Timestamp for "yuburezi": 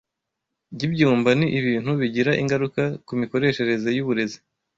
3.95-4.37